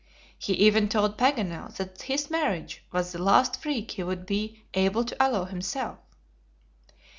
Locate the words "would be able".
4.01-5.03